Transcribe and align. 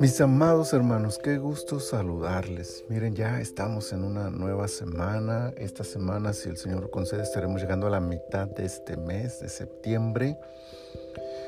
Mis 0.00 0.20
amados 0.20 0.72
hermanos, 0.72 1.18
qué 1.18 1.38
gusto 1.38 1.80
saludarles. 1.80 2.84
Miren, 2.88 3.14
ya 3.14 3.40
estamos 3.40 3.92
en 3.92 4.04
una 4.04 4.30
nueva 4.30 4.68
semana. 4.68 5.54
Esta 5.56 5.82
semana, 5.82 6.32
si 6.32 6.48
el 6.48 6.56
Señor 6.56 6.90
concede, 6.90 7.22
estaremos 7.22 7.60
llegando 7.60 7.86
a 7.86 7.90
la 7.90 8.00
mitad 8.00 8.46
de 8.46 8.64
este 8.66 8.96
mes 8.96 9.40
de 9.40 9.48
septiembre. 9.48 10.36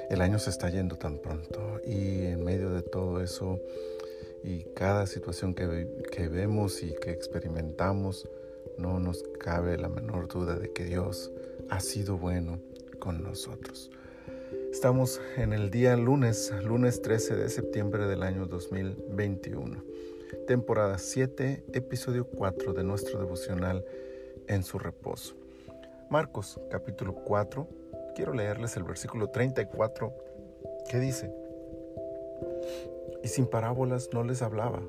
El 0.09 0.21
año 0.21 0.39
se 0.39 0.51
está 0.51 0.71
yendo 0.71 0.97
tan 0.97 1.19
pronto 1.19 1.81
y 1.85 2.27
en 2.27 2.45
medio 2.45 2.71
de 2.71 2.83
todo 2.83 3.21
eso 3.21 3.61
y 4.43 4.65
cada 4.75 5.07
situación 5.07 5.55
que, 5.55 5.89
que 6.11 6.29
vemos 6.29 6.83
y 6.83 6.95
que 6.95 7.11
experimentamos, 7.11 8.29
no 8.79 9.01
nos 9.01 9.23
cabe 9.39 9.77
la 9.77 9.89
menor 9.89 10.29
duda 10.29 10.57
de 10.57 10.73
que 10.73 10.85
Dios 10.85 11.31
ha 11.69 11.81
sido 11.81 12.17
bueno 12.17 12.61
con 12.99 13.23
nosotros. 13.23 13.91
Estamos 14.77 15.23
en 15.39 15.55
el 15.55 15.71
día 15.71 15.97
lunes, 15.97 16.53
lunes 16.63 17.01
13 17.01 17.35
de 17.35 17.49
septiembre 17.49 18.07
del 18.07 18.23
año 18.23 18.45
2021, 18.45 19.83
temporada 20.47 20.99
7, 20.99 21.65
episodio 21.73 22.27
4 22.27 22.75
de 22.75 22.85
nuestro 22.85 23.19
devocional 23.19 23.87
en 24.49 24.63
su 24.63 24.79
reposo. 24.79 25.35
Marcos 26.11 26.61
capítulo 26.71 27.15
4, 27.15 27.67
quiero 28.15 28.35
leerles 28.35 28.77
el 28.77 28.83
versículo 28.83 29.31
34 29.31 30.13
que 30.91 31.01
dice, 31.01 31.33
y 33.25 33.29
sin 33.29 33.47
parábolas 33.47 34.11
no 34.13 34.25
les 34.25 34.43
hablaba, 34.43 34.83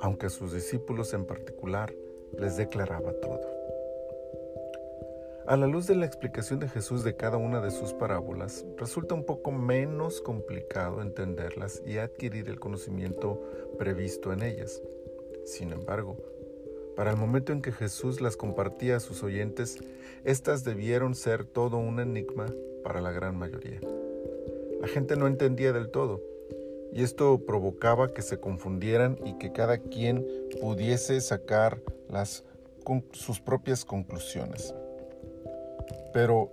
aunque 0.00 0.26
a 0.26 0.30
sus 0.30 0.52
discípulos 0.52 1.14
en 1.14 1.24
particular 1.24 1.94
les 2.36 2.56
declaraba 2.56 3.12
todo. 3.12 3.59
A 5.50 5.56
la 5.56 5.66
luz 5.66 5.88
de 5.88 5.96
la 5.96 6.06
explicación 6.06 6.60
de 6.60 6.68
Jesús 6.68 7.02
de 7.02 7.16
cada 7.16 7.36
una 7.36 7.60
de 7.60 7.72
sus 7.72 7.92
parábolas, 7.92 8.64
resulta 8.76 9.16
un 9.16 9.24
poco 9.24 9.50
menos 9.50 10.20
complicado 10.20 11.02
entenderlas 11.02 11.82
y 11.84 11.98
adquirir 11.98 12.48
el 12.48 12.60
conocimiento 12.60 13.42
previsto 13.76 14.32
en 14.32 14.44
ellas. 14.44 14.80
Sin 15.44 15.72
embargo, 15.72 16.16
para 16.94 17.10
el 17.10 17.16
momento 17.16 17.52
en 17.52 17.62
que 17.62 17.72
Jesús 17.72 18.20
las 18.20 18.36
compartía 18.36 18.98
a 18.98 19.00
sus 19.00 19.24
oyentes, 19.24 19.78
éstas 20.22 20.62
debieron 20.62 21.16
ser 21.16 21.44
todo 21.44 21.78
un 21.78 21.98
enigma 21.98 22.46
para 22.84 23.00
la 23.00 23.10
gran 23.10 23.36
mayoría. 23.36 23.80
La 24.80 24.86
gente 24.86 25.16
no 25.16 25.26
entendía 25.26 25.72
del 25.72 25.90
todo, 25.90 26.22
y 26.92 27.02
esto 27.02 27.44
provocaba 27.44 28.14
que 28.14 28.22
se 28.22 28.38
confundieran 28.38 29.18
y 29.24 29.36
que 29.38 29.50
cada 29.50 29.78
quien 29.78 30.24
pudiese 30.60 31.20
sacar 31.20 31.82
sus 33.10 33.40
propias 33.40 33.84
conclusiones. 33.84 34.72
Pero 36.12 36.50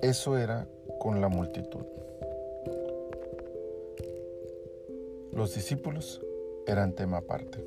eso 0.00 0.36
era 0.36 0.66
con 0.98 1.20
la 1.20 1.28
multitud. 1.28 1.84
Los 5.32 5.54
discípulos 5.54 6.20
eran 6.66 6.92
tema 6.92 7.18
aparte. 7.18 7.64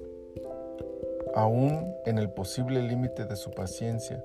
Aún 1.33 1.93
en 2.05 2.17
el 2.17 2.29
posible 2.29 2.81
límite 2.81 3.25
de 3.25 3.35
su 3.35 3.51
paciencia, 3.51 4.23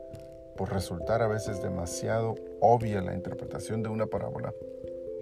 por 0.57 0.73
resultar 0.73 1.23
a 1.23 1.27
veces 1.27 1.63
demasiado 1.63 2.35
obvia 2.61 3.01
la 3.01 3.15
interpretación 3.15 3.83
de 3.83 3.89
una 3.89 4.07
parábola, 4.07 4.53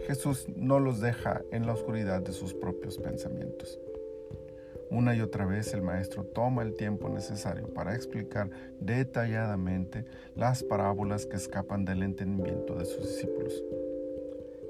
Jesús 0.06 0.46
no 0.56 0.80
los 0.80 1.00
deja 1.00 1.42
en 1.52 1.66
la 1.66 1.74
oscuridad 1.74 2.20
de 2.20 2.32
sus 2.32 2.54
propios 2.54 2.98
pensamientos. 2.98 3.78
Una 4.90 5.14
y 5.14 5.20
otra 5.20 5.44
vez 5.44 5.74
el 5.74 5.82
maestro 5.82 6.24
toma 6.24 6.62
el 6.62 6.74
tiempo 6.74 7.08
necesario 7.08 7.68
para 7.74 7.94
explicar 7.94 8.50
detalladamente 8.80 10.06
las 10.34 10.62
parábolas 10.62 11.26
que 11.26 11.36
escapan 11.36 11.84
del 11.84 12.02
entendimiento 12.02 12.74
de 12.74 12.86
sus 12.86 13.02
discípulos. 13.02 13.62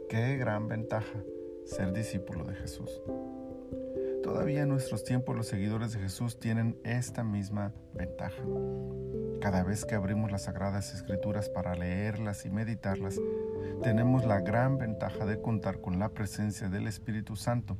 Qué 0.08 0.36
gran 0.36 0.66
ventaja 0.66 1.22
ser 1.64 1.92
discípulo 1.92 2.44
de 2.44 2.54
Jesús. 2.54 3.00
Todavía 4.24 4.62
en 4.62 4.68
nuestros 4.68 5.04
tiempos 5.04 5.36
los 5.36 5.46
seguidores 5.46 5.92
de 5.92 6.00
Jesús 6.00 6.40
tienen 6.40 6.76
esta 6.82 7.22
misma 7.22 7.72
ventaja. 7.94 8.42
Cada 9.40 9.62
vez 9.62 9.84
que 9.84 9.94
abrimos 9.94 10.32
las 10.32 10.44
sagradas 10.44 10.94
escrituras 10.94 11.48
para 11.48 11.76
leerlas 11.76 12.44
y 12.44 12.50
meditarlas, 12.50 13.20
tenemos 13.82 14.24
la 14.24 14.40
gran 14.40 14.78
ventaja 14.78 15.26
de 15.26 15.40
contar 15.40 15.80
con 15.80 16.00
la 16.00 16.08
presencia 16.08 16.68
del 16.68 16.88
Espíritu 16.88 17.36
Santo 17.36 17.76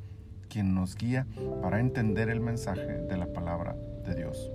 quien 0.49 0.75
nos 0.75 0.97
guía 0.97 1.27
para 1.63 1.81
entender 1.81 2.29
el 2.31 2.41
mensaje 2.41 3.03
de 3.03 3.17
la 3.17 3.33
palabra 3.33 3.77
de 4.05 4.15
Dios. 4.15 4.51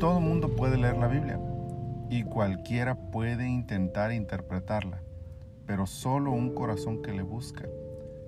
Todo 0.00 0.20
mundo 0.20 0.56
puede 0.56 0.76
leer 0.78 0.96
la 0.96 1.08
Biblia 1.08 1.38
y 2.10 2.24
cualquiera 2.24 2.96
puede 2.96 3.48
intentar 3.48 4.12
interpretarla, 4.12 5.00
pero 5.66 5.86
solo 5.86 6.32
un 6.32 6.54
corazón 6.54 7.02
que 7.02 7.12
le 7.12 7.22
busca, 7.22 7.64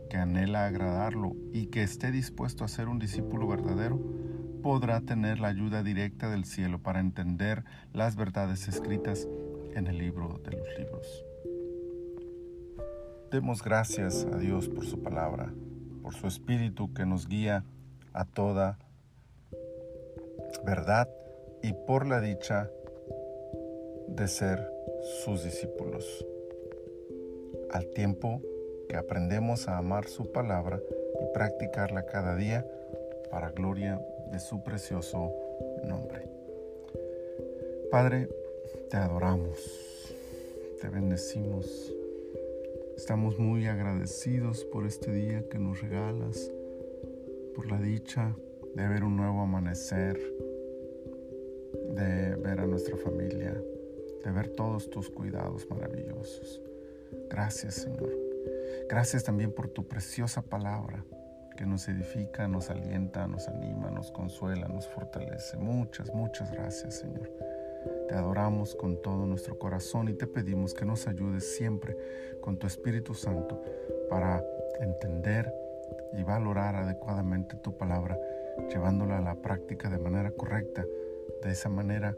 que 0.08 0.16
anhela 0.16 0.66
agradarlo 0.66 1.34
y 1.52 1.66
que 1.66 1.82
esté 1.82 2.12
dispuesto 2.12 2.64
a 2.64 2.68
ser 2.68 2.88
un 2.88 2.98
discípulo 2.98 3.46
verdadero, 3.48 4.00
podrá 4.62 5.00
tener 5.00 5.38
la 5.38 5.48
ayuda 5.48 5.82
directa 5.82 6.28
del 6.30 6.44
cielo 6.44 6.78
para 6.78 7.00
entender 7.00 7.64
las 7.92 8.16
verdades 8.16 8.68
escritas 8.68 9.28
en 9.74 9.86
el 9.86 9.98
libro 9.98 10.40
de 10.44 10.56
los 10.56 10.68
libros. 10.78 11.24
Demos 13.30 13.62
gracias 13.62 14.26
a 14.32 14.38
Dios 14.38 14.68
por 14.68 14.86
su 14.86 15.02
palabra 15.02 15.52
por 16.06 16.14
su 16.14 16.28
Espíritu 16.28 16.94
que 16.94 17.04
nos 17.04 17.26
guía 17.26 17.64
a 18.12 18.24
toda 18.24 18.78
verdad 20.64 21.08
y 21.64 21.72
por 21.72 22.06
la 22.06 22.20
dicha 22.20 22.70
de 24.06 24.28
ser 24.28 24.72
sus 25.24 25.42
discípulos. 25.42 26.24
Al 27.72 27.88
tiempo 27.88 28.40
que 28.88 28.94
aprendemos 28.94 29.66
a 29.66 29.78
amar 29.78 30.06
su 30.06 30.30
palabra 30.30 30.80
y 31.20 31.34
practicarla 31.34 32.06
cada 32.06 32.36
día 32.36 32.64
para 33.32 33.50
gloria 33.50 34.00
de 34.30 34.38
su 34.38 34.62
precioso 34.62 35.32
nombre. 35.82 36.22
Padre, 37.90 38.28
te 38.90 38.96
adoramos, 38.96 40.14
te 40.80 40.88
bendecimos 40.88 41.95
Estamos 42.96 43.38
muy 43.38 43.66
agradecidos 43.66 44.64
por 44.64 44.86
este 44.86 45.12
día 45.12 45.46
que 45.50 45.58
nos 45.58 45.82
regalas, 45.82 46.50
por 47.54 47.70
la 47.70 47.78
dicha 47.78 48.34
de 48.74 48.88
ver 48.88 49.04
un 49.04 49.16
nuevo 49.16 49.42
amanecer, 49.42 50.18
de 51.94 52.36
ver 52.36 52.60
a 52.60 52.66
nuestra 52.66 52.96
familia, 52.96 53.54
de 54.24 54.30
ver 54.30 54.48
todos 54.48 54.88
tus 54.88 55.10
cuidados 55.10 55.68
maravillosos. 55.68 56.62
Gracias 57.28 57.74
Señor. 57.74 58.10
Gracias 58.88 59.24
también 59.24 59.52
por 59.52 59.68
tu 59.68 59.86
preciosa 59.86 60.42
palabra 60.42 61.04
que 61.56 61.66
nos 61.66 61.88
edifica, 61.88 62.48
nos 62.48 62.70
alienta, 62.70 63.26
nos 63.26 63.46
anima, 63.46 63.90
nos 63.90 64.10
consuela, 64.10 64.68
nos 64.68 64.88
fortalece. 64.88 65.56
Muchas, 65.58 66.12
muchas 66.14 66.50
gracias 66.50 66.98
Señor. 66.98 67.30
Te 68.08 68.14
adoramos 68.14 68.74
con 68.74 69.02
todo 69.02 69.26
nuestro 69.26 69.58
corazón 69.58 70.08
y 70.08 70.14
te 70.14 70.26
pedimos 70.26 70.74
que 70.74 70.84
nos 70.84 71.06
ayudes 71.06 71.56
siempre 71.56 71.96
con 72.40 72.56
tu 72.56 72.66
Espíritu 72.66 73.14
Santo 73.14 73.62
para 74.08 74.44
entender 74.80 75.52
y 76.12 76.22
valorar 76.22 76.76
adecuadamente 76.76 77.56
tu 77.56 77.76
palabra, 77.76 78.18
llevándola 78.68 79.18
a 79.18 79.22
la 79.22 79.34
práctica 79.34 79.88
de 79.88 79.98
manera 79.98 80.30
correcta, 80.30 80.84
de 81.42 81.50
esa 81.50 81.68
manera 81.68 82.14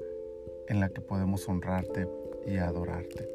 en 0.69 0.81
la 0.81 0.89
que 0.91 1.01
podemos 1.01 1.49
honrarte 1.49 2.09
y 2.47 2.59
adorarte. 2.59 3.29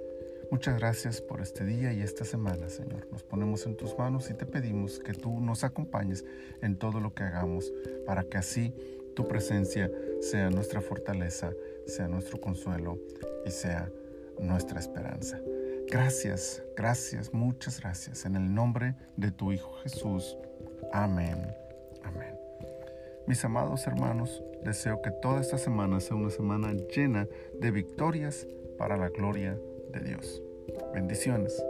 Muchas 0.52 0.78
gracias 0.78 1.20
por 1.20 1.42
este 1.42 1.66
día 1.66 1.92
y 1.94 2.04
esta 2.04 2.26
semana, 2.26 2.70
Señor. 2.70 3.08
Nos 3.12 3.24
ponemos 3.24 3.66
en 3.66 3.76
tus 3.76 3.98
manos 3.98 4.30
y 4.30 4.36
te 4.36 4.46
pedimos 4.46 5.00
que 5.00 5.14
tú 5.14 5.40
nos 5.40 5.64
acompañes 5.64 6.24
en 6.62 6.78
todo 6.78 7.00
lo 7.00 7.14
que 7.14 7.24
hagamos 7.24 7.74
para 8.06 8.24
que 8.24 8.38
así 8.38 8.72
tu 9.16 9.28
presencia 9.28 9.92
sea 10.22 10.50
nuestra 10.52 10.82
fortaleza 10.82 11.52
sea 11.86 12.08
nuestro 12.08 12.40
consuelo 12.40 13.00
y 13.46 13.52
sea 13.52 13.90
nuestra 14.40 14.80
esperanza. 14.80 15.40
Gracias, 15.90 16.64
gracias, 16.76 17.34
muchas 17.34 17.80
gracias. 17.80 18.26
En 18.26 18.36
el 18.36 18.54
nombre 18.54 18.96
de 19.18 19.32
tu 19.32 19.52
Hijo 19.52 19.72
Jesús. 19.84 20.38
Amén. 20.92 21.54
Amén. 22.04 22.36
Mis 23.28 23.44
amados 23.46 23.86
hermanos, 23.88 24.44
deseo 24.64 25.02
que 25.02 25.12
toda 25.12 25.42
esta 25.42 25.58
semana 25.58 26.00
sea 26.00 26.16
una 26.16 26.30
semana 26.30 26.74
llena 26.96 27.28
de 27.60 27.72
victorias 27.72 28.48
para 28.78 28.98
la 28.98 29.10
gloria 29.10 29.58
de 29.92 30.00
Dios. 30.00 30.42
Bendiciones. 30.94 31.64